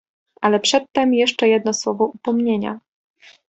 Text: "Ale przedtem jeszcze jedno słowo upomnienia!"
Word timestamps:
"Ale 0.41 0.59
przedtem 0.59 1.13
jeszcze 1.13 1.47
jedno 1.47 1.73
słowo 1.73 2.05
upomnienia!" 2.05 2.79